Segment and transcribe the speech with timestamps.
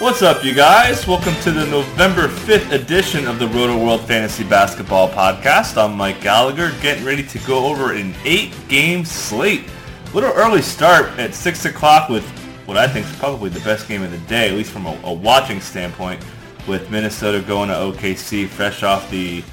[0.00, 1.06] What's up, you guys?
[1.06, 5.76] Welcome to the November 5th edition of the Roto World Fantasy Basketball Podcast.
[5.76, 9.68] I'm Mike Gallagher, getting ready to go over an eight-game slate.
[10.06, 12.26] A little early start at 6 o'clock with
[12.64, 14.98] what I think is probably the best game of the day, at least from a,
[15.04, 16.24] a watching standpoint,
[16.66, 19.44] with Minnesota going to OKC fresh off the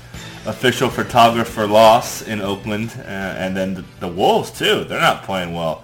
[0.46, 4.86] official photographer loss in Oakland, uh, and then the, the Wolves, too.
[4.86, 5.84] They're not playing well.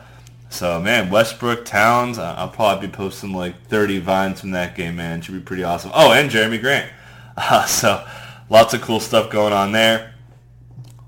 [0.54, 5.20] So man, Westbrook, Towns, I'll probably be posting like 30 vines from that game, man.
[5.20, 5.90] Should be pretty awesome.
[5.96, 6.92] Oh, and Jerami Grant.
[7.36, 8.08] Uh, so
[8.48, 10.14] lots of cool stuff going on there.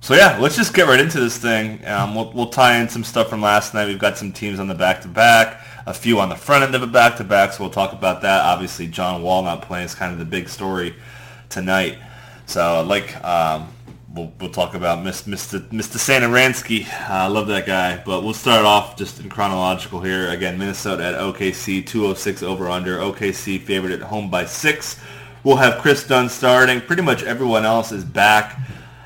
[0.02, 1.86] So yeah, let's just get right into this thing.
[1.86, 3.86] Um, we'll, we'll tie in some stuff from last night.
[3.86, 6.88] We've got some teams on the back-to-back, a few on the front end of a
[6.88, 8.44] back-to-back, so we'll talk about that.
[8.44, 10.96] Obviously, John Wall not playing is kind of the big story
[11.50, 12.00] tonight.
[12.48, 13.72] So like um,
[14.16, 15.60] we'll, we'll talk about Mr.
[15.70, 15.98] Mr.
[15.98, 16.88] Satoransky.
[16.88, 18.02] Uh, I love that guy.
[18.04, 20.30] But we'll start off just in chronological here.
[20.30, 22.98] Again, Minnesota at OKC, 206 over under.
[22.98, 25.00] OKC favored at home by six.
[25.44, 26.82] We'll have Kris Dunn starting.
[26.82, 28.58] Pretty much everyone else is back.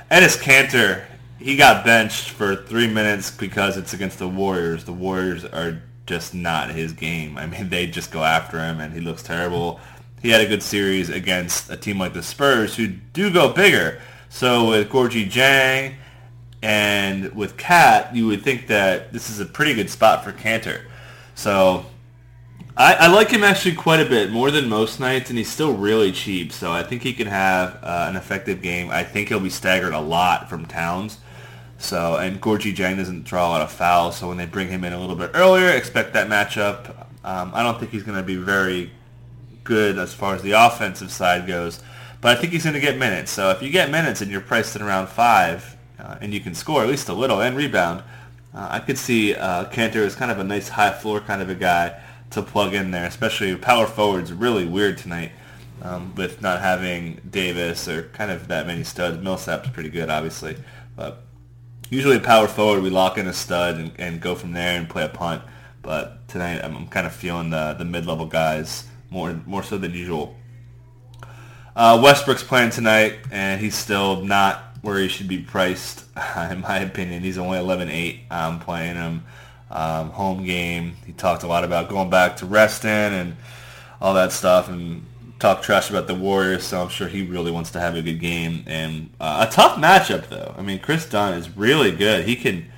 [0.10, 1.06] Enes Kanter,
[1.38, 4.86] he got benched for three minutes because it's against the Warriors.
[4.86, 7.38] The Warriors are just not his game.
[7.38, 9.80] I mean, they just go after him, and he looks terrible.
[10.22, 14.02] He had a good series against a team like the Spurs, who do go bigger.
[14.30, 15.96] So with Gorgui Dieng
[16.62, 20.84] and with Cat, you would think that this is a pretty good spot for Kanter.
[21.36, 21.86] So
[22.78, 25.74] I, I, like him actually quite a bit, more than most nights, and he's still
[25.74, 26.52] really cheap.
[26.52, 28.90] So I think he can have uh, an effective game.
[28.90, 31.18] I think he'll be staggered a lot from Towns.
[31.78, 34.84] So and Gorgui Dieng doesn't draw a lot of fouls, so when they bring him
[34.84, 37.08] in a little bit earlier, expect that matchup.
[37.24, 38.92] Um, I don't think he's going to be very
[39.64, 41.82] good as far as the offensive side goes.
[42.22, 43.32] But I think he's going to get minutes.
[43.32, 46.54] So if you get minutes and you're priced at around five, uh, and you can
[46.54, 48.04] score at least a little and rebound,
[48.54, 51.50] uh, I could see uh, Kanter as kind of a nice high floor kind of
[51.50, 54.34] a guy to plug in there, especially power forwards.
[54.34, 55.32] Really weird tonight
[55.82, 59.22] um, with not having Davis or kind of that many studs.
[59.24, 60.58] Millsap's pretty good, obviously,
[60.96, 61.24] but
[61.90, 64.90] usually a power forward we lock in a stud and, and go from there and
[64.90, 65.42] play a punt.
[65.82, 69.94] But tonight I'm, I'm kind of feeling the the mid-level guys more more so than
[69.94, 70.36] usual.
[71.80, 76.04] Uh, Westbrook's playing tonight, and he's still not where he should be priced,
[76.52, 77.24] in my opinion.
[77.24, 78.20] He's only 11-8.
[78.30, 79.24] I'm playing him
[79.72, 80.98] um, home game.
[81.06, 83.38] He talked a lot about going back to Reston and
[84.02, 85.06] all that stuff, and
[85.40, 86.66] talked trash about the Warriors.
[86.66, 89.78] So I'm sure he really wants to have a good game and uh, a tough
[89.78, 90.54] matchup, though.
[90.58, 92.26] I mean, Kris Dunn is really good.
[92.26, 92.70] He can.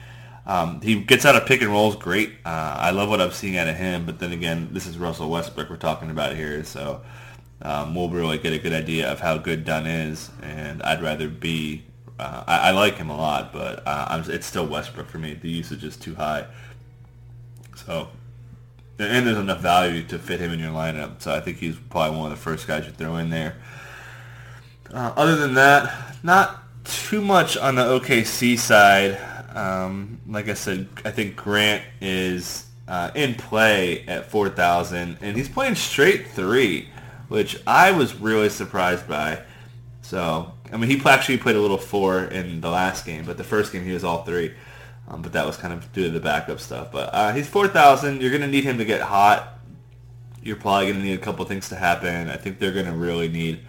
[0.46, 2.34] Um, he gets out of pick and rolls great.
[2.46, 4.06] Uh, I love what I'm seeing out of him.
[4.06, 7.02] But then again, this is Russell Westbrook we're talking about here, so
[7.64, 10.32] um, we'll really get a good idea of how good Dunn is.
[10.42, 11.84] And I'd rather be,
[12.20, 15.36] uh, I, I, like him a lot, but uh, it's still Westbrook for me.
[15.36, 16.48] The usage is too high.
[17.76, 18.10] So,
[18.98, 21.22] and there's enough value to fit him in your lineup.
[21.22, 23.56] So I think he's probably one of the first guys you throw in there.
[24.92, 29.20] Uh, other than that, not too much on the OKC side.
[29.56, 35.50] Um, like I said, I think Grant is uh, in play at 4,000, and he's
[35.50, 36.88] playing straight three
[37.32, 39.42] which I was really surprised by.
[40.02, 43.44] So, I mean, he actually played a little four in the last game, but the
[43.46, 44.54] first game he was all three.
[45.08, 46.92] Um, but that was kind of due to the backup stuff.
[46.92, 48.20] But uh, he's 4,000.
[48.20, 49.62] You're going to need him to get hot.
[50.44, 52.30] You're probably going to need a couple things to happen.
[52.30, 53.62] I think they're going to really need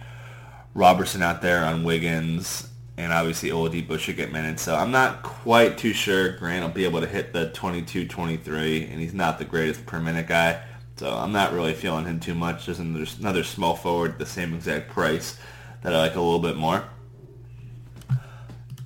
[0.73, 2.67] Roberson out there on Wiggins.
[2.97, 4.61] And obviously Oladipo should get minutes.
[4.61, 8.91] So I'm not quite too sure Grant will be able to hit the 22-23.
[8.91, 10.61] And he's not the greatest per minute guy.
[11.03, 12.65] So I'm not really feeling him too much.
[12.65, 15.37] There's another small forward the same exact price
[15.81, 16.85] that I like a little bit more.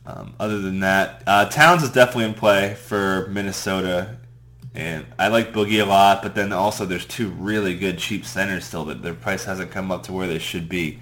[0.03, 4.17] Um, other than that, uh, Towns is definitely in play for Minnesota,
[4.73, 6.23] and I like Boogie a lot.
[6.23, 9.91] But then also, there's two really good cheap centers still that their price hasn't come
[9.91, 10.99] up to where they should be.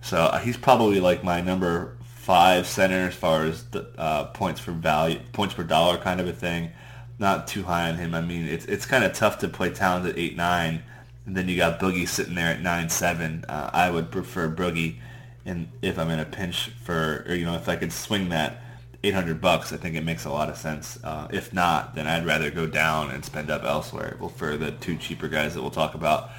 [0.00, 4.62] So uh, he's probably like my number five center as far as the uh, points
[4.62, 6.70] for value, points per dollar kind of a thing
[7.18, 8.14] not too high on him.
[8.14, 10.82] I mean, it's it's kind of tough to play Towns at eight nine,
[11.26, 13.44] and then you got Boogie sitting there at nine seven.
[13.48, 14.96] Uh, I would prefer Boogie,
[15.44, 18.62] and if I'm in a pinch for, or you know, if I could swing that
[19.04, 20.98] 800 bucks, I think it makes a lot of sense.
[21.04, 24.16] Uh, if not, then I'd rather go down and spend up elsewhere.
[24.18, 26.30] Well, for the two cheaper guys that we'll talk about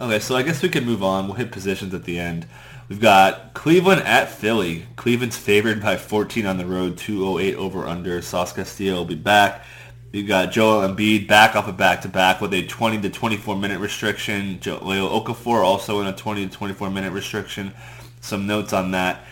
[0.00, 1.26] Okay, so I guess we can move on.
[1.26, 2.48] We'll hit positions at the end.
[2.88, 4.86] We've got Cleveland at Philly.
[4.96, 8.20] Cleveland's favored by 14 on the road, 208 over under.
[8.20, 9.64] Sauce Castillo will be back.
[10.12, 14.60] You've got Joel Embiid back off a back-to-back with a 20 to 24 minute restriction.
[14.64, 17.72] Leo Okafor also in a 20 to 24 minute restriction.
[18.20, 19.24] Some notes on that.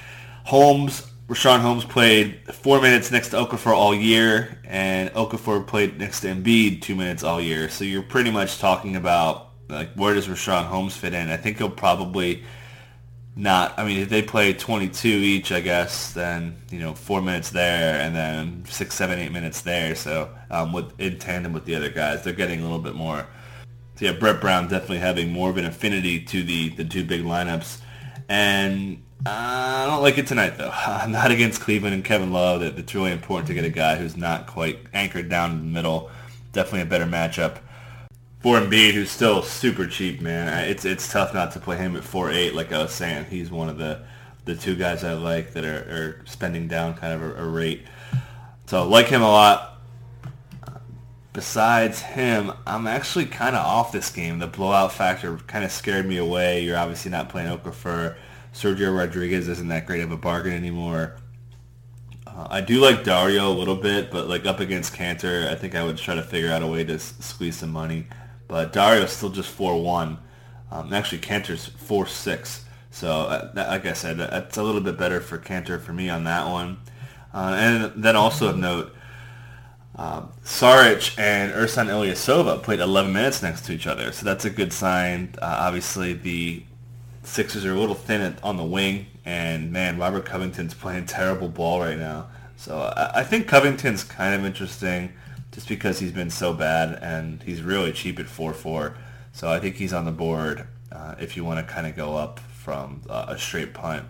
[0.44, 6.20] Holmes, Richaun Holmes played four minutes next to Okafor all year, and Okafor played next
[6.22, 7.68] to Embiid two minutes all year.
[7.68, 11.28] So you're pretty much talking about like where does Richaun Holmes fit in?
[11.28, 12.42] I think he'll probably
[13.34, 13.78] not.
[13.78, 18.00] I mean, if they play 22 each, I guess, then you know four minutes there,
[18.00, 19.94] and then six, seven, eight minutes there.
[19.94, 23.26] So um, with in tandem with the other guys, they're getting a little bit more.
[23.96, 27.22] So yeah, Brett Brown definitely having more of an affinity to the the two big
[27.22, 27.80] lineups,
[28.28, 30.70] and I don't like it tonight though.
[31.08, 32.62] not against Cleveland and Kevin Love.
[32.62, 36.10] It's really important to get a guy who's not quite anchored down in the middle.
[36.52, 37.58] Definitely a better matchup
[38.42, 42.04] for Embiid, who's still super cheap, man, it's it's tough not to play him at
[42.04, 42.54] four eight.
[42.54, 44.02] Like I was saying, he's one of the
[44.44, 47.84] the two guys I like that are, are spending down kind of a, a rate.
[48.66, 49.68] So like him a lot.
[51.32, 54.38] Besides him, I'm actually kind of off this game.
[54.38, 56.62] The blowout factor kind of scared me away.
[56.62, 58.16] You're obviously not playing Okafor.
[58.52, 61.16] Sergio Rodriguez isn't that great of a bargain anymore.
[62.26, 65.74] Uh, I do like Dario a little bit, but like up against Kanter, I think
[65.74, 68.08] I would try to figure out a way to s- squeeze some money.
[68.52, 70.18] But Dario's still just 4-1.
[70.70, 72.60] Um, actually, Kanter's 4-6.
[72.90, 76.10] So, uh, that, like I said, that's a little bit better for Kanter for me
[76.10, 76.76] on that one.
[77.32, 78.94] Uh, and then also of note,
[79.96, 84.12] um, Saric and Ersan Ilyasova played 11 minutes next to each other.
[84.12, 85.34] So that's a good sign.
[85.40, 86.62] Uh, obviously, the
[87.22, 89.06] Sixers are a little thin on the wing.
[89.24, 92.28] And, man, Robert Covington's playing terrible ball right now.
[92.58, 95.14] So I, I think Covington's kind of interesting
[95.52, 98.96] just because he's been so bad and he's really cheap at 4-4.
[99.32, 102.16] So I think he's on the board uh, if you want to kind of go
[102.16, 104.06] up from uh, a straight punt.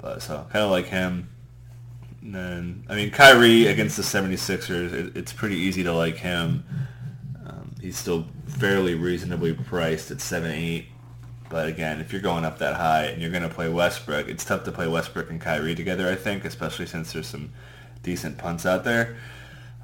[0.00, 1.28] But so kind of like him.
[2.22, 6.64] And then, I mean, Kyrie against the 76ers, it, it's pretty easy to like him.
[7.46, 10.86] Um, he's still fairly reasonably priced at 7-8.
[11.50, 14.44] But again, if you're going up that high and you're going to play Westbrook, it's
[14.44, 17.52] tough to play Westbrook and Kyrie together, I think, especially since there's some
[18.02, 19.16] decent punts out there.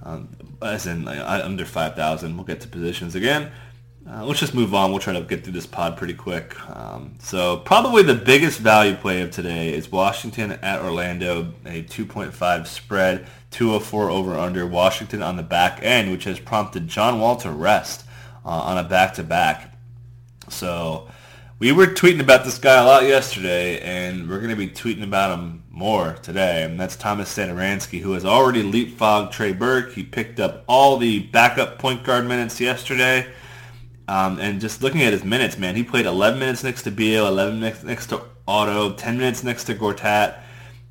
[0.02, 2.36] Um, as in like, under 5,000.
[2.36, 3.50] We'll get to positions again.
[4.08, 4.90] Uh, let's just move on.
[4.90, 6.54] We'll try to get through this pod pretty quick.
[6.70, 12.66] Um, so probably the biggest value play of today is Washington at Orlando, a 2.5
[12.68, 14.64] spread, 204 over under.
[14.64, 18.06] Washington on the back end, which has prompted John Wall to rest
[18.44, 19.76] uh, on a back-to-back.
[20.48, 21.08] So
[21.58, 25.02] we were tweeting about this guy a lot yesterday, and we're going to be tweeting
[25.02, 26.64] about him more today.
[26.64, 29.94] And that's Thomas Satoransky, who has already leapfrogged Trey Burke.
[29.94, 33.26] He picked up all the backup point guard minutes yesterday.
[34.06, 37.26] Um, and just looking at his minutes, man, he played 11 minutes next to Beal,
[37.26, 40.38] 11 next, next to Otto, 10 minutes next to Gortat,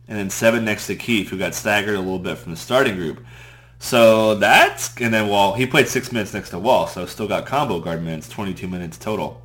[0.08, 2.96] and then 7 next to Keith, who got staggered a little bit from the starting
[2.96, 3.24] group.
[3.78, 7.46] So that's, and then Wall, he played 6 minutes next to Wall, so still got
[7.46, 9.45] combo guard minutes, 22 minutes total.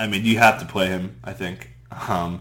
[0.00, 1.68] I mean, you have to play him, I think.
[2.08, 2.40] Um,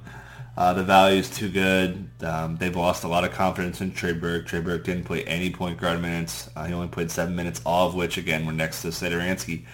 [0.55, 2.09] uh, the value is too good.
[2.21, 4.47] Um, they've lost a lot of confidence in Trey Burke.
[4.47, 6.49] Trey Burke didn't play any point guard minutes.
[6.55, 9.65] Uh, he only played seven minutes, all of which, again, were next to Satoransky.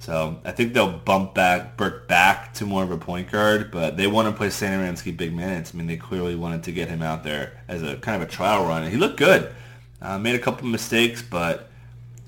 [0.00, 3.96] So I think they'll bump back Burke back to more of a point guard, but
[3.96, 5.72] they want to play Satoransky big minutes.
[5.72, 8.30] I mean, they clearly wanted to get him out there as a kind of a
[8.30, 8.82] trial run.
[8.82, 9.50] And he looked good.
[10.02, 11.69] Uh, made a couple mistakes, but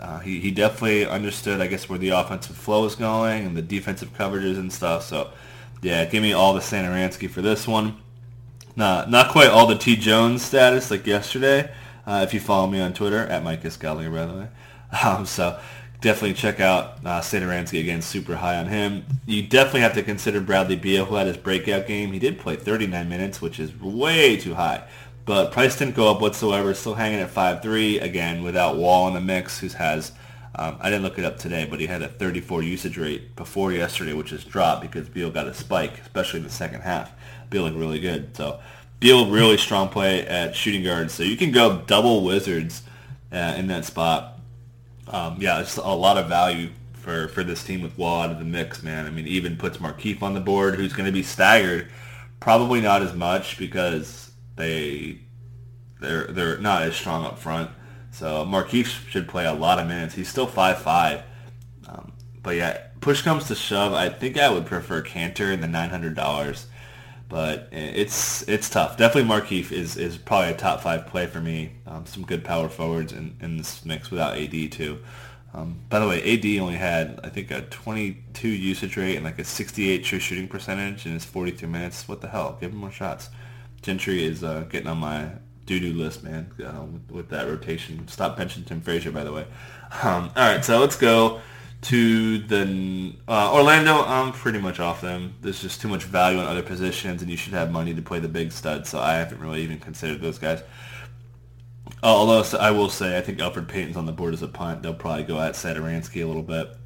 [0.02, 3.62] uh, he, he definitely understood, I guess, where the offensive flow is going and the
[3.62, 5.04] defensive coverages and stuff.
[5.04, 5.30] So,
[5.80, 7.96] yeah, give me all the Satoransky for this one.
[8.74, 9.94] Not, not quite all the T.
[9.94, 11.72] Jones status like yesterday.
[12.04, 14.48] Uh, if you follow me on Twitter, at Mike Gallagher, by the way.
[15.02, 15.58] Um, so
[16.02, 19.06] definitely check out uh, Satoransky again, super high on him.
[19.24, 22.12] You definitely have to consider Bradley Beal, who had his breakout game.
[22.12, 24.84] He did play 39 minutes, which is way too high.
[25.24, 26.74] But price didn't go up whatsoever.
[26.74, 30.12] Still hanging at 5.3 again without Wall in the mix, who has
[30.54, 33.72] um, I didn't look it up today, but he had a 34 usage rate before
[33.72, 37.12] yesterday, which has dropped because Beal got a spike, especially in the second half.
[37.48, 38.36] Beal looked really good.
[38.36, 38.60] So
[39.00, 41.10] Beal really strong play at shooting guard.
[41.10, 42.82] So you can go double Wizards
[43.32, 44.40] uh, in that spot.
[45.08, 48.38] Um, yeah, it's a lot of value for, for this team with Wall out of
[48.38, 49.06] the mix, man.
[49.06, 51.88] I mean, even puts Markieff on the board, who's going to be staggered.
[52.40, 55.20] Probably not as much because they
[56.00, 57.70] they're they're not as strong up front.
[58.10, 60.14] So Markieff should play a lot of minutes.
[60.14, 61.22] He's still five five,
[61.88, 63.92] um, but yeah, push comes to shove.
[63.94, 66.66] I think I would prefer Kanter in the nine hundred dollars,
[67.28, 68.96] but it's it's tough.
[68.98, 71.72] Definitely Markieff is is probably a top five play for me.
[71.86, 74.98] Um, some good power forwards in, in this mix without AD too.
[75.54, 79.38] Um, by the way, AD only had, I think, a 22 usage rate and like
[79.38, 82.08] a 68 true shooting percentage in his 42 minutes.
[82.08, 82.56] What the hell?
[82.58, 83.28] Give him more shots.
[83.82, 85.28] Gentry is uh, getting on my
[85.66, 88.06] doo-doo list, man, uh, with, with, that rotation.
[88.08, 89.46] Stop benching Tim Frazier, by the way.
[90.02, 91.40] Um, all right, so let's go
[91.82, 94.04] to the uh, Orlando.
[94.04, 95.34] I'm pretty much off them.
[95.40, 98.20] There's just too much value in other positions, and you should have money to play
[98.20, 98.86] the big stud.
[98.86, 100.62] So I haven't really even considered those guys.
[102.02, 104.82] Uh, although I will say, I think Elfrid Payton's on the board as a punt.
[104.82, 106.76] They'll probably go at Satoransky a little bit.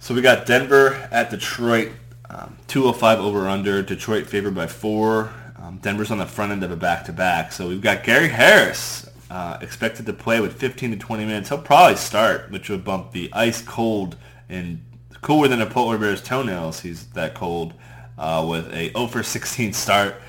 [0.00, 1.92] So we got Denver at Detroit,
[2.28, 3.80] um, 205 over under.
[3.82, 5.32] Detroit favored by four.
[5.62, 7.52] Um, Denver's on the front end of a back-to-back.
[7.52, 11.50] So we've got Gary Harris uh, expected to play with 15 to 20 minutes.
[11.50, 14.16] He'll probably start, which would bump the ice cold
[14.48, 14.84] and
[15.20, 16.80] cooler than a polar bear's toenails.
[16.80, 17.74] He's that cold
[18.18, 20.16] uh, with a 0 for 16 start.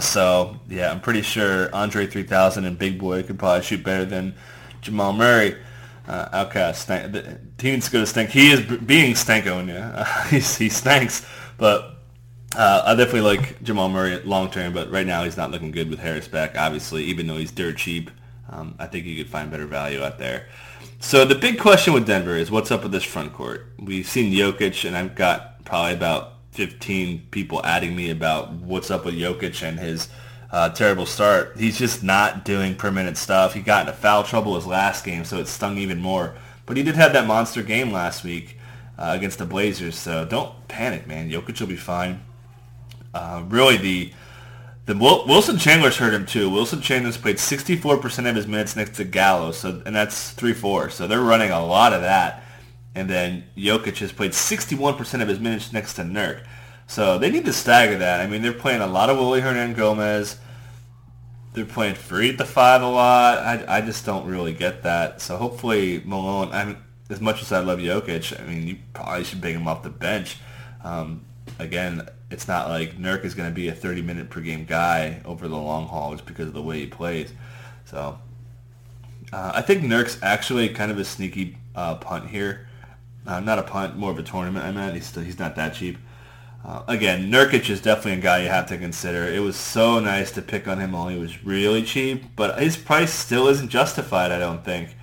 [0.00, 4.34] So yeah, I'm pretty sure Andre 3000 and Big Boi could probably shoot better than
[4.80, 5.54] Jamal Murray.
[6.08, 8.30] Uh, OutKast, stank, the team's going to stink.
[8.30, 9.92] He is b- being Stankonia.
[9.94, 11.26] Uh, he stanks.
[11.58, 11.95] but
[12.56, 14.72] uh, I definitely like Jamal Murray long term.
[14.72, 16.56] But right now he's not looking good with Harris back.
[16.56, 18.10] Obviously, even though he's dirt cheap.
[18.48, 20.46] Um, I think you could find better value out there.
[21.00, 23.66] So the big question with Denver is what's up with this front court?
[23.78, 29.04] We've seen Jokic, and I've got probably about 15 people adding me about what's up
[29.04, 30.08] with Jokic and his
[30.50, 31.56] uh, terrible start.
[31.58, 33.52] He's just not doing per minute stuff.
[33.52, 36.34] He got into foul trouble his last game, so it stung even more.
[36.64, 38.56] But he did have that monster game last week
[38.98, 41.30] uh, against the Blazers, so don't panic, man.
[41.30, 42.22] Jokic will be fine.
[43.14, 44.12] Uh, really, the
[44.86, 46.48] the Wilson Chandler's hurt him too.
[46.48, 50.92] Wilson Chandler's played 64% of his minutes next to Gallo, so and that's 3-4.
[50.92, 52.44] So they're running a lot of that.
[52.94, 56.46] And then Jokic has played 61% of his minutes next to Nurk.
[56.86, 58.20] So they need to stagger that.
[58.20, 60.36] I mean, they're playing a lot of Willy Hernangomez.
[61.52, 63.38] They're playing free at the five a lot.
[63.38, 65.20] I, I just don't really get that.
[65.20, 66.76] So hopefully Malone, I mean,
[67.10, 69.90] as much as I love Jokic, I mean, you probably should bring him off the
[69.90, 70.36] bench.
[70.84, 71.24] Um,
[71.58, 75.20] again, it's not like Nurk is going to be a 30 minute per game guy
[75.24, 77.32] over the long haul just because of the way he plays.
[77.84, 78.18] So
[79.32, 82.68] uh, I think Nurk's actually kind of a sneaky uh, punt here.
[83.26, 84.64] Uh, not a punt, more of a tournament.
[84.64, 85.98] I mean, he's still, he's not that cheap.
[86.64, 89.24] Uh, again, Nurkic is definitely a guy you have to consider.
[89.24, 92.76] It was so nice to pick on him while he was really cheap, but his
[92.76, 94.32] price still isn't justified.
[94.32, 94.96] I don't think.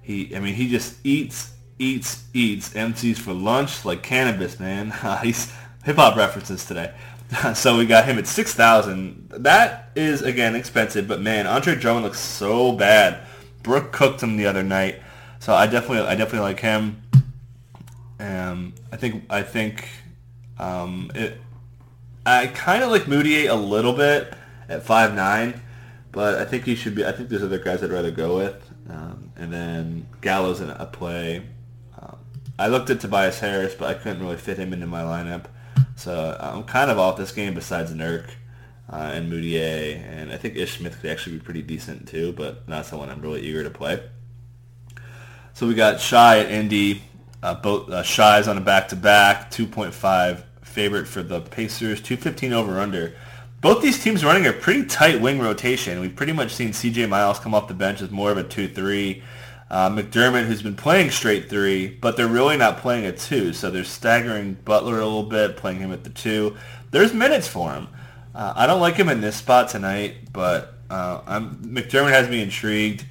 [0.00, 4.90] He, I mean, he just eats, eats, eats, empties for lunch like Canibus, man.
[5.22, 5.52] he's
[5.84, 6.92] hip hop references today.
[7.54, 9.28] so we got him at six thousand.
[9.30, 13.20] That is again expensive, but man, Andre Drummond looks so bad.
[13.62, 15.00] Brook cooked him the other night,
[15.38, 17.02] so I definitely, I definitely like him.
[18.18, 19.88] Um, I think, I think,
[20.58, 21.40] um, it.
[22.24, 24.34] I kind of like Mudiay a little bit
[24.68, 25.60] at five nine,
[26.12, 27.04] but I think he should be.
[27.04, 30.86] I think there's other guys I'd rather go with, um, and then Gallo's in a
[30.86, 31.42] play.
[32.00, 32.18] Um,
[32.58, 35.46] I looked at Tobias Harris, but I couldn't really fit him into my lineup.
[35.96, 38.26] So I'm kind of off this game besides Nurk
[38.92, 42.68] uh, and Mudiay, and I think Ish Smith could actually be pretty decent too, but
[42.68, 44.02] not someone I'm really eager to play.
[45.54, 47.02] So we got Chi at Indy.
[47.42, 53.14] Uh, both uh, Chi's on a back-to-back, 2.5 favorite for the Pacers, 215 over under.
[53.60, 56.00] Both these teams running a pretty tight wing rotation.
[56.00, 57.06] We've pretty much seen C.J.
[57.06, 59.22] Miles come off the bench as more of a 2-3.
[59.72, 63.70] Uh, McDermott, who's been playing straight three, but they're really not playing a two, so
[63.70, 66.58] they're staggering Butler a little bit, playing him at the two.
[66.90, 67.88] There's minutes for him.
[68.34, 73.06] Uh, I don't like him in this spot tonight, but uh, McDermott has me intrigued.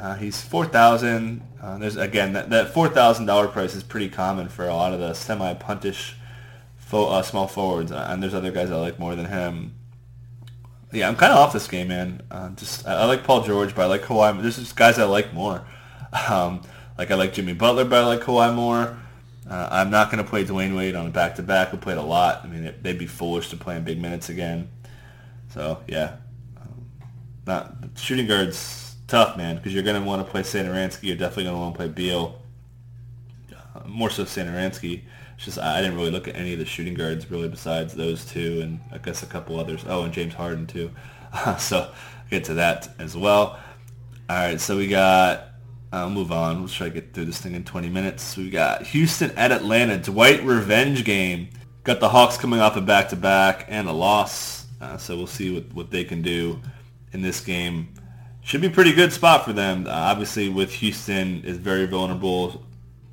[0.00, 1.42] Uh, he's four thousand.
[1.60, 4.92] Uh, there's again that, that four thousand dollar price is pretty common for a lot
[4.92, 6.14] of the semi puntish
[6.92, 9.74] uh, small forwards, and there's other guys I like more than him.
[10.92, 12.22] Yeah, I'm kind of off this game, man.
[12.54, 14.40] just I, I, like Paul George, but I like Kawhi.
[14.40, 15.64] There's just guys I like more.
[16.28, 16.62] Um,
[16.98, 18.98] like I like Jimmy Butler, but I like Kawhi more.
[19.48, 21.68] Uh, I'm not going to play Dwyane Wade on a back-to-back.
[21.68, 22.42] Who played a lot.
[22.44, 24.68] I mean, they'd be foolish to play in big minutes again.
[25.52, 26.16] So yeah,
[26.60, 26.86] um,
[27.46, 31.04] not shooting guards tough, man, because you're going to want to play Satoransky.
[31.04, 32.40] You're definitely going to want to play Beal.
[33.52, 35.02] Uh, more so Satoransky.
[35.34, 38.24] It's just I didn't really look at any of the shooting guards really besides those
[38.24, 39.84] two, and I guess a couple others.
[39.88, 40.90] Oh, and James Harden too.
[41.58, 41.94] so I'll
[42.30, 43.58] get to that as well.
[44.28, 45.49] All right, so we got
[45.92, 46.60] I'll move on.
[46.60, 48.36] We'll try to get through this thing in 20 minutes.
[48.36, 49.98] We got Houston at Atlanta.
[49.98, 51.48] Dwight revenge game.
[51.82, 54.66] Got the Hawks coming off a back-to-back and a loss.
[54.80, 56.60] Uh, so we'll see what, what they can do
[57.12, 57.88] in this game.
[58.42, 59.86] Should be a pretty good spot for them.
[59.86, 62.64] Uh, obviously, with Houston is very vulnerable.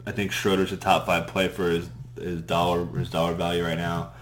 [0.06, 3.78] I think Schroeder's a top five play for his, his dollar his dollar value right
[3.78, 4.14] now.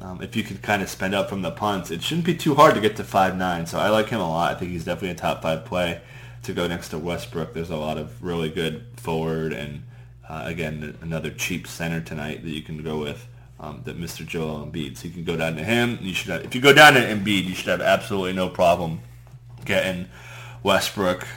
[0.00, 2.56] Um, if you could kind of spend up from the punts, it shouldn't be too
[2.56, 3.66] hard to get to five nine.
[3.66, 4.56] So I like him a lot.
[4.56, 6.00] I think he's definitely a top five play.
[6.42, 7.54] To go next to Westbrook.
[7.54, 9.82] There's a lot of really good forward and
[10.28, 13.26] uh, again another cheap center tonight that you can go with.
[13.60, 14.26] Um, that Mr.
[14.26, 14.96] Joel Embiid.
[14.96, 15.96] So you can go down to him.
[16.00, 19.00] You should have, if you go down to Embiid, you should have absolutely no problem
[19.64, 20.08] getting
[20.64, 21.28] Westbrook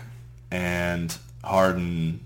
[0.50, 2.26] and Harden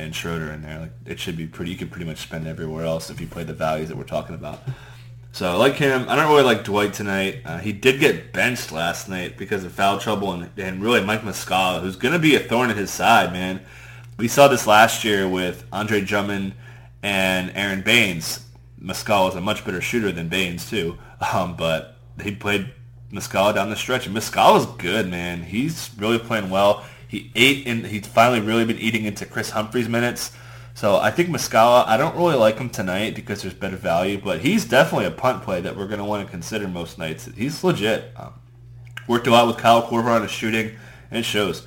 [0.00, 0.80] and Schroeder in there.
[0.80, 1.70] Like it should be pretty.
[1.70, 4.34] You can pretty much spend everywhere else if you play the values that we're talking
[4.34, 4.60] about.
[5.34, 6.04] So I like him.
[6.10, 7.40] I don't really like Dwight tonight.
[7.46, 11.22] Uh, he did get benched last night because of foul trouble, and, and really Mike
[11.22, 13.62] Muscala, who's going to be a thorn in his side, man.
[14.18, 16.52] We saw this last year with Andre Drummond
[17.02, 18.46] and Aron Baynes.
[18.78, 20.98] Muscala is a much better shooter than Baynes too,
[21.32, 22.70] um, but he played
[23.10, 25.44] Muscala down the stretch, and Muscala's good, man.
[25.44, 26.84] He's really playing well.
[27.08, 30.32] He ate and he's finally really been eating into Kris Humphries' minutes.
[30.74, 34.40] So I think Muscala, I don't really like him tonight because there's better value, but
[34.40, 37.28] he's definitely a punt play that we're going to want to consider most nights.
[37.36, 38.12] He's legit.
[38.16, 38.32] Um,
[39.06, 40.76] worked a lot with Kyle Korver on his shooting,
[41.10, 41.66] and it shows.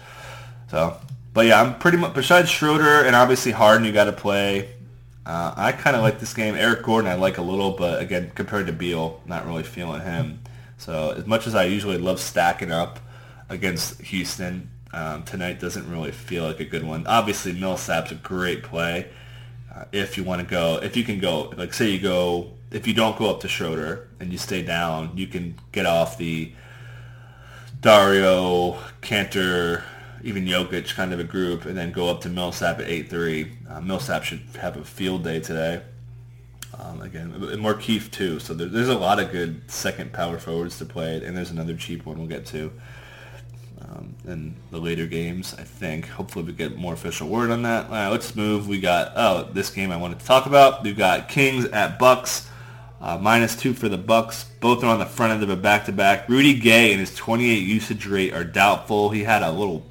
[0.71, 0.97] So,
[1.33, 4.71] but yeah, I'm pretty much, besides Schroeder and obviously Harden, you got to play.
[5.25, 6.55] Uh, I kind of like this game.
[6.55, 10.39] Eric Gordon I like a little, but again, compared to Beal, not really feeling him.
[10.77, 12.99] So as much as I usually love stacking up
[13.49, 17.05] against Houston, um, tonight doesn't really feel like a good one.
[17.05, 19.09] Obviously, Millsap's a great play
[19.75, 20.79] uh, if you want to go.
[20.81, 24.07] If you can go, like say you go, if you don't go up to Schroeder
[24.21, 26.53] and you stay down, you can get off the
[27.81, 29.83] Dario, Kanter,
[30.23, 33.51] even Jokic kind of a group, and then go up to Millsap at 8-3.
[33.69, 35.81] Uh, Millsap should have a field day today.
[36.79, 38.39] Um, again, and Markieff too.
[38.39, 41.75] So there, there's a lot of good second power forwards to play, and there's another
[41.75, 42.71] cheap one we'll get to
[43.95, 46.07] um, in the later games, I think.
[46.07, 47.89] Hopefully we get more official word on that.
[47.91, 48.67] Let's move.
[48.67, 50.83] We got, oh, this game I wanted to talk about.
[50.83, 52.49] We've got Kings at Bucks.
[53.01, 54.45] Uh, minus two for the Bucks.
[54.61, 56.27] Both are on the front end of a back-to-back.
[56.27, 59.09] Rudy Gay and his 28 usage rate are doubtful.
[59.09, 59.85] He had a little,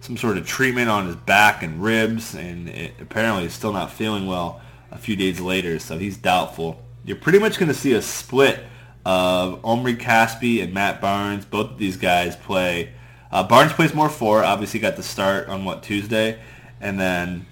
[0.00, 3.90] some sort of treatment on his back and ribs, and it, apparently he's still not
[3.90, 4.60] feeling well
[4.92, 6.80] a few days later, so he's doubtful.
[7.04, 8.60] You're pretty much going to see a split
[9.04, 11.44] of Omri Casspi and Matt Barnes.
[11.46, 12.92] Both of these guys play
[13.32, 14.44] uh, Barnes plays more four.
[14.44, 16.38] Obviously, got the start on what Tuesday,
[16.80, 17.46] and then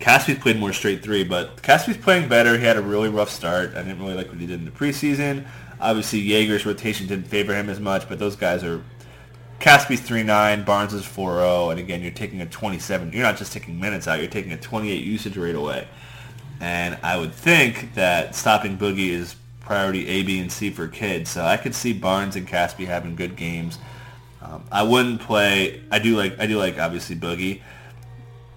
[0.00, 1.24] Casspi's played more straight three.
[1.24, 2.58] But Casspi's playing better.
[2.58, 3.70] He had a really rough start.
[3.74, 5.46] I didn't really like what he did in the preseason.
[5.80, 8.82] Obviously, Joerger's rotation didn't favor him as much, but those guys are.
[9.58, 13.10] Casspi's 3-9, Barnes is 4-0, and again, you're taking a 27.
[13.14, 15.88] You're not just taking minutes out, you're taking a 28 usage rate away.
[16.60, 21.30] And I would think that stopping Boogie is priority A, B, and C for kids.
[21.30, 23.78] So I could see Barnes and Casspi having good games.
[24.46, 25.82] Um, I wouldn't play.
[25.90, 26.38] I do like.
[26.38, 27.62] I do like obviously Boogie,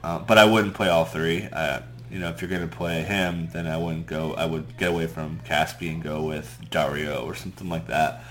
[0.03, 1.47] uh, but I wouldn't play all three.
[1.51, 4.33] Uh, you know, if you're gonna play him, then I wouldn't go.
[4.33, 8.23] I would get away from Casspi and go with Dario or something like that.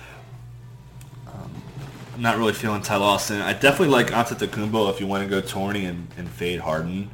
[1.27, 1.51] Um,
[2.15, 3.41] I'm not really feeling Ty Lawson.
[3.41, 7.11] I definitely like Antetokounmpo if you want to go Tourney and, and fade Harden,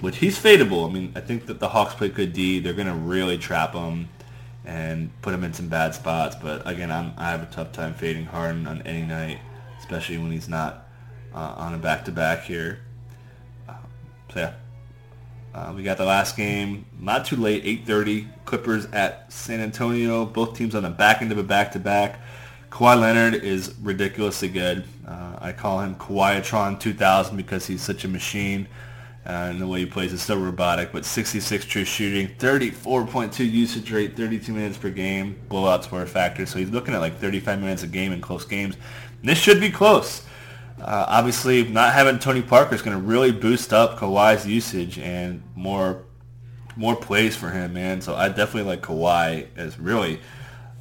[0.00, 0.88] which he's fadeable.
[0.88, 2.60] I mean, I think that the Hawks play good D.
[2.60, 4.08] They're gonna really trap him
[4.64, 6.36] and put him in some bad spots.
[6.40, 9.40] But again, I'm, I have a tough time fading Harden on any night
[9.82, 10.86] especially when he's not
[11.34, 12.78] uh, on a back-to-back here.
[13.68, 13.74] Uh,
[14.32, 14.54] so yeah,
[15.54, 18.28] uh, we got the last game, not too late, 8:30.
[18.44, 20.24] Clippers at San Antonio.
[20.24, 22.20] Both teams on the back end of a back-to-back.
[22.70, 24.84] Kawhi Leonard is ridiculously good.
[25.06, 28.66] Uh, I call him Kawhiatron 2000 because he's such a machine.
[29.24, 33.92] Uh, and the way he plays is so robotic, but 66 true shooting, 34.2 usage
[33.92, 35.40] rate, 32 minutes per game.
[35.48, 38.44] Blowouts were a factor, so he's looking at like 35 minutes a game in close
[38.44, 38.76] games.
[39.22, 40.22] This should be close.
[40.80, 45.42] Uh, obviously, not having Tony Parker is going to really boost up Kawhi's usage and
[45.54, 46.04] more
[46.74, 48.00] more plays for him, man.
[48.00, 50.20] So I definitely like Kawhi as really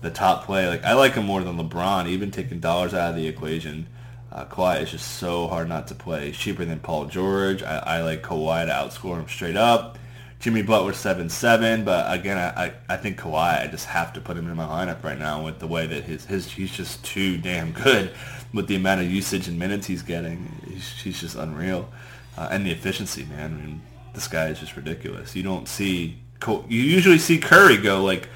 [0.02, 0.68] the top play.
[0.68, 3.88] Like I like him more than LeBron, even taking dollars out of the equation.
[4.32, 6.32] Uh, Kawhi is just so hard not to play.
[6.32, 7.62] Cheaper than Paul George.
[7.62, 9.98] I, I like Kawhi to outscore him straight up.
[10.42, 13.62] Jimmy Butler seven seven, but again, I, I, think Kawhi.
[13.62, 16.04] I just have to put him in my lineup right now with the way that
[16.04, 18.12] his his he's just too damn good
[18.54, 20.52] with the amount of usage and minutes he's getting.
[20.68, 21.90] He's, he's just unreal,
[22.38, 23.54] uh, and the efficiency, man.
[23.54, 23.82] I mean,
[24.16, 25.36] this guy is just ridiculous.
[25.36, 28.28] You don't see you usually see Curry go like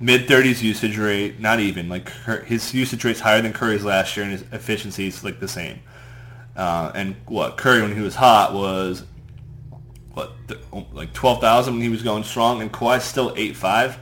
[0.00, 2.10] mid 30s usage rate, not even like
[2.46, 5.78] his usage rate's higher than Curry's last year, and his efficiency is like the same.
[6.56, 9.04] Uh, and what Curry when he was hot was
[10.14, 10.32] what
[10.92, 13.98] like twelve thousand when he was going strong, and Kawhi's still eight five.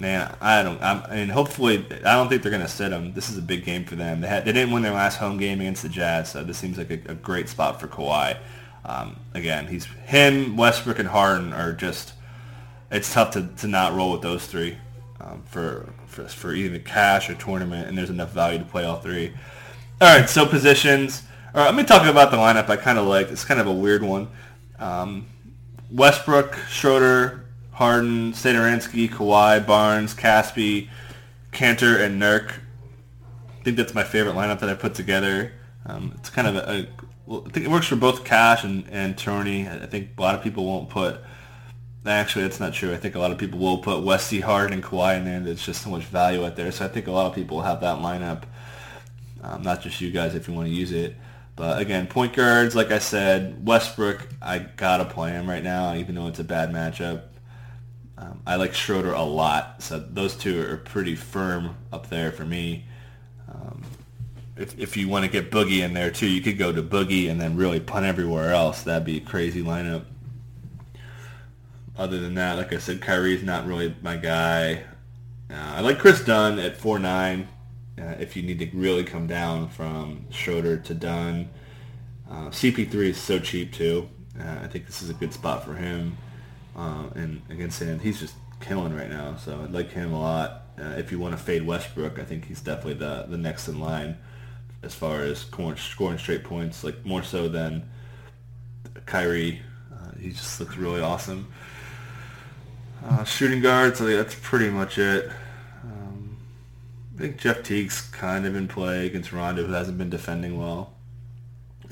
[0.00, 0.82] Man, I don't.
[0.82, 3.14] I'm, I mean, hopefully, I don't think they're gonna sit him.
[3.14, 4.20] This is a big game for them.
[4.20, 6.76] They had they didn't win their last home game against the Jazz, so this seems
[6.76, 8.36] like a, a great spot for Kawhi.
[8.84, 12.14] Um, again, he's him, Westbrook, and Harden are just.
[12.90, 14.76] It's tough to, to not roll with those three
[15.18, 18.98] um, for, for for either cash or tournament, and there's enough value to play all
[18.98, 19.32] three.
[20.00, 21.22] All right, so positions.
[21.54, 23.30] All right, let me talk about the lineup I kind of like.
[23.30, 24.28] It's kind of a weird one.
[24.82, 25.26] Um,
[25.90, 30.88] Westbrook, Schroeder, Harden, Satoransky, Kawhi, Barnes, Casspi,
[31.52, 32.52] Kanter, and Nurk.
[33.60, 35.52] I think that's my favorite lineup that I put together.
[35.86, 36.88] Um, it's kind of a, a
[37.26, 39.68] well, I think it works for both Cash and, and Tony.
[39.68, 41.20] I think a lot of people won't put
[42.04, 42.92] Actually, that's not true.
[42.92, 45.38] I think a lot of people will put Westy Harden Kawhi in there.
[45.38, 46.72] There's just so much value out there.
[46.72, 48.42] So I think a lot of people have that lineup.
[49.40, 51.16] Um, not just you guys if you want to use it.
[51.54, 56.14] But again, point guards, like I said, Westbrook, I gotta play him right now, even
[56.14, 57.24] though it's a bad matchup.
[58.16, 62.44] Um, I like Schroeder a lot, so those two are pretty firm up there for
[62.44, 62.86] me.
[63.52, 63.82] Um,
[64.56, 67.30] if, if you want to get Boogie in there too, you could go to Boogie
[67.30, 68.82] and then really punt everywhere else.
[68.82, 70.04] That'd be a crazy lineup.
[71.96, 74.84] Other than that, like I said, Kyrie's not really my guy.
[75.50, 77.48] Uh, I like Kris Dunn at four nine.
[77.98, 81.50] Uh, if you need to really come down from Schroeder to Dunn.
[82.30, 84.08] Uh, CP3 is so cheap too.
[84.40, 86.16] Uh, I think this is a good spot for him.
[86.74, 89.36] Uh, and against him, he's just killing right now.
[89.36, 90.62] So I like him a lot.
[90.80, 93.78] Uh, if you want to fade Westbrook, I think he's definitely the, the next in
[93.78, 94.16] line
[94.82, 97.88] as far as scoring, scoring straight points, like more so than
[99.04, 99.60] Kyrie.
[100.18, 101.52] he just looks really awesome.
[103.04, 105.30] Uh, shooting guards, so that's pretty much it.
[107.22, 110.94] I think Jeff Teague's kind of in play against Rondo, who hasn't been defending well.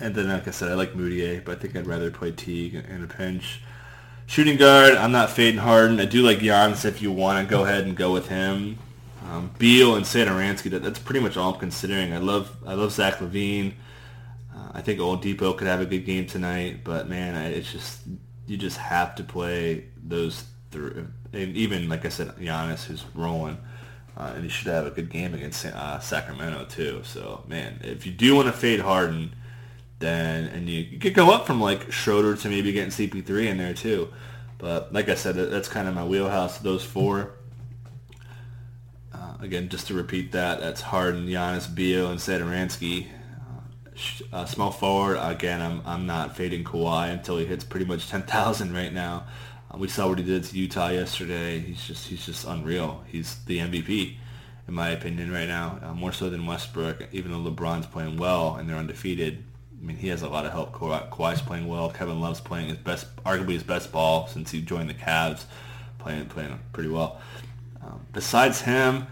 [0.01, 2.75] And then, like I said, I like Mudiay, but I think I'd rather play Teague
[2.75, 3.63] in a pinch.
[4.27, 6.01] Shooting guard, I'm not fading Harden.
[6.01, 8.81] I do like Giannis if you want to go ahead and go with him.
[9.25, 12.13] Um, Beal and Satoransky, that, that's pretty much all I'm considering.
[12.13, 13.75] I love I love Zach LaVine.
[14.53, 18.01] Uh, I think Oladipo could have a good game tonight, but man, I, it's just
[18.49, 21.05] you just have to play those three.
[21.33, 23.59] and even like I said, Giannis who's rolling,
[24.21, 27.01] uh, and he should have a good game against uh, Sacramento too.
[27.05, 29.35] So man, if you do want to fade Harden,
[29.99, 33.57] then and you, you could go up from like Schroeder to maybe getting CP3 in
[33.57, 34.13] there too.
[34.59, 36.59] But like I said, that's kind of my wheelhouse.
[36.59, 37.33] Those four.
[39.13, 43.07] Uh, again, just to repeat that, that's Harden, Giannis, Beal, and Satoransky.
[44.33, 48.09] Uh, uh, small forward, again, I'm, I'm not fading Kawhi until he hits pretty much
[48.09, 49.25] 10,000 right now.
[49.71, 51.59] Uh, we saw what he did to Utah yesterday.
[51.61, 53.03] He's just he's just unreal.
[53.07, 54.17] He's the MVP,
[54.69, 55.79] in my opinion, right now.
[55.83, 59.45] Uh, more so than Westbrook, even though LeBron's playing well and they're undefeated.
[59.81, 60.73] I mean, he has a lot of help.
[60.73, 61.91] Ka- Kawhi's playing well.
[61.91, 65.45] Kevin Love's playing his best, arguably his best ball since he joined the Cavs,
[65.99, 67.21] playing playing pretty well.
[67.83, 69.07] Um, besides him,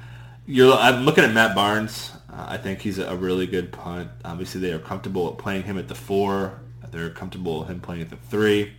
[0.46, 2.12] you're I'm looking at Matt Barnes.
[2.30, 4.10] Uh, I think he's a really good punt.
[4.24, 6.60] Obviously, they are comfortable playing him at the four.
[6.90, 8.72] They're comfortable him playing at the three.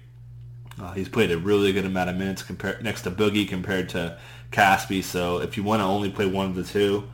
[0.80, 4.18] Uh, he's played a really good amount of minutes compared next to Boogie compared to
[4.52, 5.04] Casspi.
[5.04, 7.10] So if you want to only play one of the two,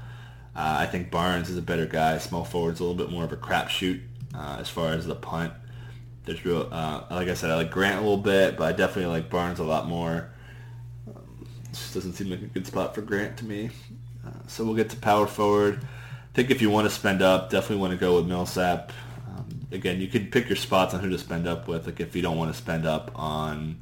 [0.55, 2.17] uh, I think Barnes is a better guy.
[2.19, 4.01] Small forward's a little bit more of a crapshoot
[4.35, 5.53] uh, as far as the punt.
[6.25, 9.07] There's real, uh, like I said, I like Grant a little bit, but I definitely
[9.07, 10.29] like Barnes a lot more.
[11.07, 13.69] Um, just doesn't seem like a good spot for Grant to me.
[14.25, 15.81] Uh, so we'll get to power forward.
[15.83, 18.91] I think if you want to spend up, definitely want to go with Millsap
[19.71, 21.85] again, you could pick your spots on who to spend up with.
[21.85, 23.77] Like if you don't want to spend up on,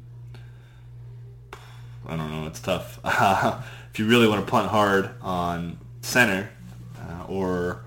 [2.06, 2.98] I don't know, it's tough.
[3.92, 6.50] if you really want to punt hard on center
[7.00, 7.84] uh, or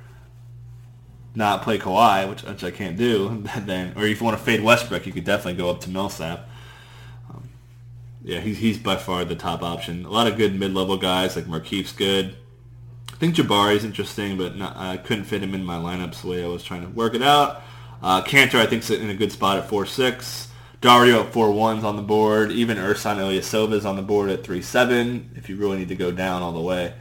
[1.36, 4.62] not play Kawhi, which, which I can't do, then or if you want to fade
[4.62, 6.48] Westbrook, you could definitely go up to Millsap.
[7.30, 7.50] Um,
[8.24, 10.06] yeah, he's he's by far the top option.
[10.06, 12.36] A lot of good mid-level guys like Markieff's good.
[13.12, 16.44] I think Jabari's interesting, but not, I couldn't fit him in my lineups the way
[16.44, 17.64] I was trying to work it out.
[18.02, 20.48] Uh, Kanter, I think, is in a good spot at 4-6.
[20.82, 22.52] Dario at 4-1's on the board.
[22.52, 26.12] Even Ersan Ilyasova is on the board at 3-7 if you really need to go
[26.12, 26.94] down all the way.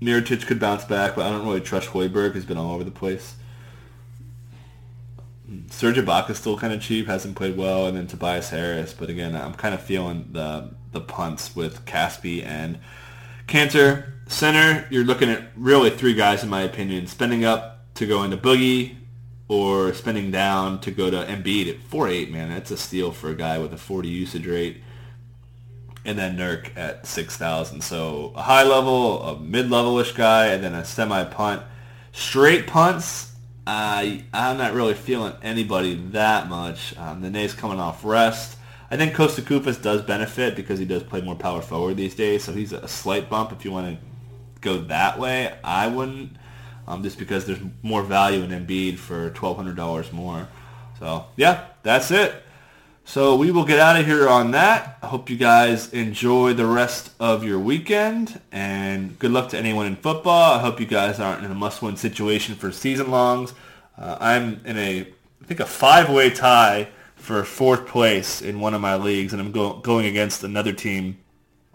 [0.00, 2.34] Mirotic could bounce back, but I don't really trust Hoiberg.
[2.34, 3.36] He's been all over the place.
[5.70, 8.94] Serge Ibaka still kind of cheap, hasn't played well, and then Tobias Harris.
[8.94, 12.78] But again, I'm kind of feeling the the punts with Casspi and
[13.46, 14.12] Kanter.
[14.26, 17.06] Center, you're looking at really three guys in my opinion.
[17.06, 18.96] Spending up to go into Boogie,
[19.52, 23.34] or spending down to go to Embiid at 4.8, man, that's a steal for a
[23.34, 24.82] guy with a 40 usage rate.
[26.06, 27.82] And then Nurk at 6,000.
[27.82, 31.64] So a high level, a mid-level-ish guy, and then a semi-punt.
[32.12, 33.34] Straight punts,
[33.66, 36.96] I I'm not really feeling anybody that much.
[36.96, 38.56] Um, Nene's coming off rest.
[38.90, 42.42] I think Kosta Koufos does benefit because he does play more power forward these days,
[42.42, 44.04] so he's a slight bump if you want to
[44.62, 45.54] go that way.
[45.62, 46.36] I wouldn't
[46.86, 50.48] um, just because there's more value in Embiid for $1,200 more.
[50.98, 52.42] So, yeah, that's it.
[53.04, 54.98] So we will get out of here on that.
[55.02, 59.86] I hope you guys enjoy the rest of your weekend, and good luck to anyone
[59.86, 60.54] in football.
[60.54, 63.54] I hope you guys aren't in a must-win situation for season longs.
[63.98, 68.80] Uh, I'm in a, I think a five-way tie for fourth place in one of
[68.80, 71.18] my leagues, and I'm go- going against another team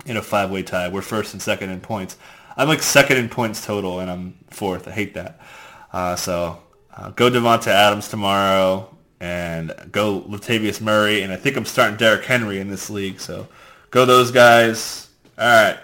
[0.06, 0.88] in a five-way tie.
[0.88, 2.16] We're first and second in points.
[2.58, 4.88] I'm like second in points total, and I'm fourth.
[4.88, 5.40] I hate that.
[5.94, 6.62] Uh, so
[6.96, 12.26] uh, go Davante Adams tomorrow, and go Latavius Murray, and I think I'm starting Derrick
[12.26, 13.20] Henry in this league.
[13.20, 13.48] So
[13.92, 15.08] go those guys.
[15.38, 15.80] All right.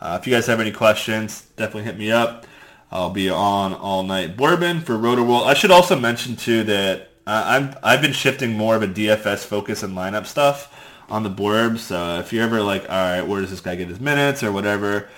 [0.00, 2.46] Uh, if you guys have any questions, definitely hit me up.
[2.92, 5.44] I'll be on all night bourbon for Roto World.
[5.46, 9.82] I should also mention too that I'm I've been shifting more of a DFS focus
[9.82, 10.74] and lineup stuff
[11.08, 11.78] on the blurb.
[11.78, 14.52] So if you're ever like, all right, where does this guy get his minutes or
[14.52, 15.08] whatever,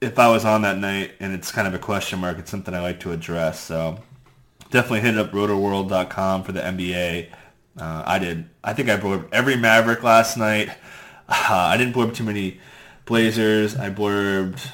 [0.00, 2.74] if I was on that night and it's kind of a question mark, it's something
[2.74, 3.60] I like to address.
[3.60, 3.98] So
[4.70, 7.28] definitely hit up rotoworld.com for the NBA.
[7.78, 8.48] Uh, I did.
[8.64, 10.70] I think I blurbed every Maverick last night.
[11.28, 12.60] Uh, I didn't blurb too many
[13.04, 13.76] Blazers.
[13.76, 14.70] I blurbed.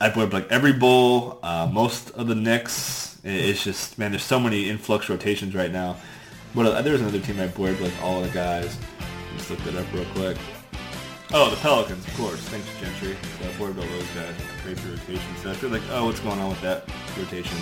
[0.00, 3.18] I blurbed like every Bull, uh, most of the Knicks.
[3.24, 5.96] It's just man, there's so many influx rotations right now.
[6.54, 8.76] But uh, there's another team I blurbed like all the guys.
[9.32, 10.36] Let's look that up real quick.
[11.36, 12.38] Oh, the Pelicans, of course.
[12.42, 13.16] Thanks, Gentry.
[13.58, 14.36] Blurbed all those guys.
[14.62, 15.36] Crazy rotation.
[15.42, 17.58] So I feel like, oh, what's going on with that rotation?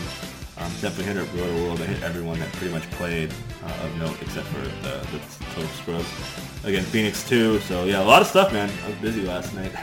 [0.59, 1.81] Um, definitely hit up Roto World.
[1.81, 3.33] I hit everyone that pretty much played
[3.65, 5.21] uh, of note except for the, the
[5.55, 6.65] total scrubs.
[6.65, 7.61] Again, Phoenix too.
[7.61, 8.71] So yeah, a lot of stuff, man.
[8.85, 9.73] I was busy last night.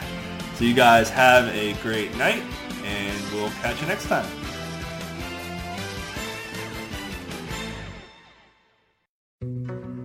[0.56, 2.42] So you guys have a great night,
[2.84, 4.26] and we'll catch you next time.